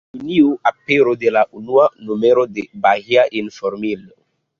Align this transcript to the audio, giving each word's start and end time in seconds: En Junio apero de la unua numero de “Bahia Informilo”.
En 0.15 0.21
Junio 0.21 0.47
apero 0.69 1.11
de 1.23 1.29
la 1.35 1.43
unua 1.59 1.85
numero 2.07 2.47
de 2.47 2.67
“Bahia 2.73 3.27
Informilo”. 3.43 4.15